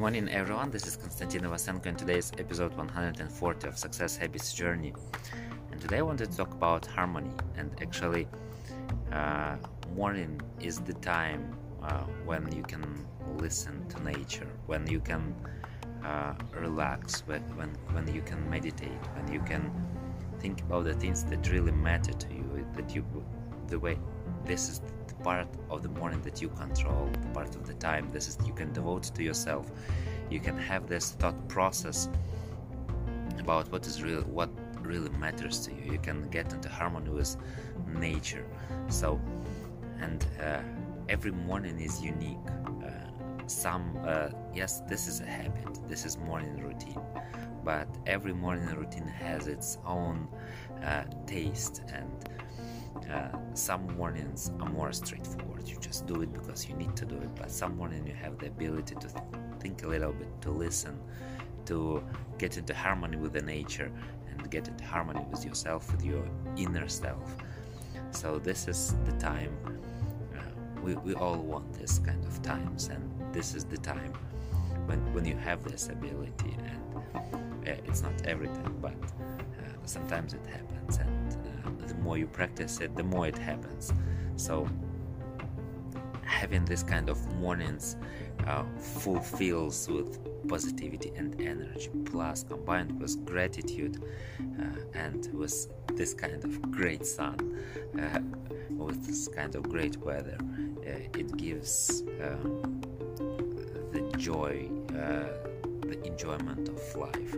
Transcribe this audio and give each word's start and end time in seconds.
morning, 0.00 0.30
everyone. 0.30 0.70
This 0.70 0.86
is 0.86 0.96
Konstantin 0.96 1.42
Novasenko, 1.42 1.84
and 1.84 1.98
today 1.98 2.16
is 2.16 2.32
episode 2.38 2.74
140 2.74 3.68
of 3.68 3.76
Success 3.76 4.16
Habits 4.16 4.54
Journey. 4.54 4.94
And 5.70 5.78
today 5.78 5.98
I 5.98 6.00
wanted 6.00 6.30
to 6.30 6.36
talk 6.38 6.54
about 6.54 6.86
harmony. 6.86 7.28
And 7.58 7.70
actually, 7.82 8.26
uh, 9.12 9.56
morning 9.94 10.40
is 10.58 10.80
the 10.80 10.94
time 10.94 11.54
uh, 11.82 12.04
when 12.24 12.50
you 12.50 12.62
can 12.62 12.82
listen 13.36 13.86
to 13.88 14.02
nature, 14.02 14.48
when 14.64 14.86
you 14.86 15.00
can 15.00 15.34
uh, 16.02 16.32
relax, 16.54 17.20
when, 17.26 17.42
when 17.58 17.68
when 17.92 18.08
you 18.14 18.22
can 18.22 18.48
meditate, 18.48 19.02
when 19.14 19.30
you 19.30 19.40
can 19.40 19.70
think 20.38 20.62
about 20.62 20.84
the 20.84 20.94
things 20.94 21.24
that 21.24 21.46
really 21.52 21.72
matter 21.72 22.14
to 22.14 22.28
you, 22.32 22.66
that 22.74 22.94
you 22.94 23.04
the 23.66 23.78
way 23.78 23.98
this 24.44 24.68
is 24.68 24.80
the 25.06 25.14
part 25.22 25.48
of 25.70 25.82
the 25.82 25.88
morning 25.88 26.20
that 26.22 26.40
you 26.40 26.48
control 26.48 27.08
the 27.12 27.28
part 27.28 27.54
of 27.54 27.66
the 27.66 27.74
time 27.74 28.08
this 28.12 28.28
is 28.28 28.38
you 28.46 28.52
can 28.52 28.72
devote 28.72 29.02
to 29.02 29.22
yourself. 29.22 29.70
You 30.30 30.40
can 30.40 30.56
have 30.56 30.86
this 30.86 31.12
thought 31.12 31.48
process 31.48 32.08
about 33.38 33.70
what 33.72 33.86
is 33.86 34.02
real 34.02 34.22
what 34.22 34.50
really 34.80 35.10
matters 35.10 35.60
to 35.66 35.72
you. 35.72 35.92
You 35.92 35.98
can 35.98 36.28
get 36.30 36.52
into 36.52 36.68
harmony 36.68 37.10
with 37.10 37.36
nature. 37.86 38.44
So 38.88 39.20
and 40.00 40.24
uh, 40.42 40.60
every 41.08 41.32
morning 41.32 41.80
is 41.80 42.02
unique. 42.02 42.38
Uh, 42.84 42.88
some 43.46 43.98
uh, 44.06 44.28
yes 44.54 44.80
this 44.88 45.06
is 45.06 45.20
a 45.20 45.26
habit. 45.26 45.88
This 45.88 46.04
is 46.04 46.16
morning 46.18 46.58
routine. 46.58 47.00
But 47.64 47.88
every 48.06 48.32
morning 48.32 48.66
routine 48.74 49.06
has 49.06 49.46
its 49.46 49.78
own 49.84 50.28
uh, 50.82 51.04
taste 51.26 51.82
and 51.92 52.08
uh, 53.08 53.36
some 53.54 53.86
mornings 53.96 54.50
are 54.60 54.68
more 54.68 54.92
straightforward. 54.92 55.68
You 55.68 55.76
just 55.80 56.06
do 56.06 56.22
it 56.22 56.32
because 56.32 56.68
you 56.68 56.74
need 56.74 56.96
to 56.96 57.04
do 57.04 57.16
it. 57.16 57.34
But 57.36 57.50
some 57.50 57.76
morning 57.76 58.06
you 58.06 58.14
have 58.14 58.38
the 58.38 58.46
ability 58.48 58.94
to 58.96 59.08
th- 59.08 59.24
think 59.60 59.82
a 59.84 59.88
little 59.88 60.12
bit, 60.12 60.28
to 60.42 60.50
listen, 60.50 60.98
to 61.66 62.02
get 62.38 62.56
into 62.56 62.74
harmony 62.74 63.16
with 63.16 63.32
the 63.32 63.42
nature, 63.42 63.90
and 64.30 64.50
get 64.50 64.68
into 64.68 64.84
harmony 64.84 65.24
with 65.30 65.44
yourself, 65.44 65.90
with 65.92 66.04
your 66.04 66.24
inner 66.56 66.88
self. 66.88 67.36
So 68.10 68.38
this 68.38 68.68
is 68.68 68.96
the 69.04 69.12
time. 69.12 69.56
Uh, 70.36 70.40
we, 70.82 70.94
we 70.94 71.14
all 71.14 71.36
want 71.36 71.72
this 71.74 71.98
kind 71.98 72.24
of 72.24 72.42
times, 72.42 72.88
and 72.88 73.02
this 73.32 73.54
is 73.54 73.64
the 73.64 73.78
time 73.78 74.12
when 74.86 75.00
when 75.14 75.24
you 75.24 75.36
have 75.36 75.62
this 75.64 75.88
ability. 75.88 76.56
And 76.58 77.68
uh, 77.68 77.86
it's 77.86 78.02
not 78.02 78.26
every 78.26 78.48
time, 78.48 78.76
but 78.80 78.92
uh, 78.92 79.72
sometimes 79.84 80.34
it 80.34 80.44
happens. 80.46 80.98
And 80.98 81.29
the 81.86 81.94
more 81.96 82.18
you 82.18 82.26
practice 82.26 82.80
it, 82.80 82.96
the 82.96 83.04
more 83.04 83.26
it 83.26 83.38
happens. 83.38 83.92
So 84.36 84.68
having 86.24 86.64
this 86.64 86.82
kind 86.82 87.08
of 87.08 87.18
mornings 87.34 87.96
uh, 88.46 88.64
fulfills 88.78 89.88
with 89.88 90.18
positivity 90.48 91.12
and 91.16 91.40
energy 91.40 91.90
plus 92.04 92.44
combined 92.44 92.98
with 93.00 93.24
gratitude 93.26 94.02
uh, 94.60 94.64
and 94.94 95.28
with 95.34 95.68
this 95.96 96.14
kind 96.14 96.42
of 96.44 96.62
great 96.70 97.04
sun 97.04 97.36
uh, 98.00 98.20
with 98.70 99.04
this 99.06 99.28
kind 99.28 99.54
of 99.54 99.68
great 99.68 99.96
weather 99.98 100.38
uh, 100.86 101.18
it 101.18 101.36
gives 101.36 102.04
um, 102.22 102.80
the 103.92 104.00
joy 104.16 104.70
uh, 104.90 105.28
the 105.88 106.00
enjoyment 106.04 106.68
of 106.68 106.96
life 106.96 107.36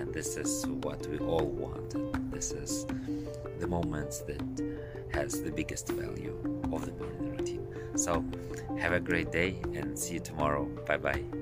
and 0.00 0.12
this 0.12 0.36
is 0.36 0.66
what 0.66 1.06
we 1.06 1.18
all 1.18 1.46
want. 1.46 1.94
And 1.94 2.32
this 2.32 2.52
is 2.52 2.86
the 3.58 3.66
moments 3.66 4.20
that 4.28 4.42
has 5.12 5.42
the 5.42 5.52
biggest 5.52 5.88
value 5.88 6.36
of 6.72 6.86
the 6.86 6.92
morning 6.92 7.36
routine 7.36 7.66
so 7.96 8.24
have 8.78 8.92
a 8.92 9.00
great 9.00 9.30
day 9.30 9.60
and 9.74 9.98
see 9.98 10.14
you 10.14 10.20
tomorrow. 10.20 10.64
Bye 10.86 10.96
bye 10.96 11.39